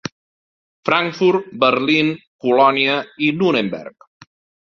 Frankfurt, 0.89 1.51
Berlín, 1.65 2.09
Colònia 2.45 2.97
i 3.27 3.31
Nuremberg. 3.43 4.09